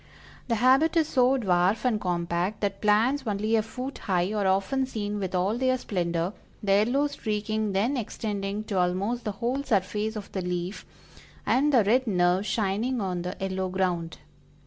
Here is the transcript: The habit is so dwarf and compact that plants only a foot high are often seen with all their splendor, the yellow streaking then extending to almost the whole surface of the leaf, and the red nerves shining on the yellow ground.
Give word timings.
The 0.47 0.55
habit 0.55 0.97
is 0.97 1.07
so 1.09 1.37
dwarf 1.37 1.85
and 1.85 2.01
compact 2.01 2.61
that 2.61 2.81
plants 2.81 3.21
only 3.27 3.55
a 3.55 3.61
foot 3.61 3.99
high 3.99 4.33
are 4.33 4.47
often 4.47 4.87
seen 4.87 5.19
with 5.19 5.35
all 5.35 5.59
their 5.59 5.77
splendor, 5.77 6.33
the 6.63 6.71
yellow 6.71 7.05
streaking 7.05 7.73
then 7.73 7.95
extending 7.95 8.63
to 8.63 8.79
almost 8.79 9.25
the 9.25 9.33
whole 9.33 9.61
surface 9.61 10.15
of 10.15 10.31
the 10.31 10.41
leaf, 10.41 10.87
and 11.45 11.71
the 11.71 11.83
red 11.83 12.07
nerves 12.07 12.47
shining 12.47 12.99
on 12.99 13.21
the 13.21 13.37
yellow 13.39 13.69
ground. 13.69 14.17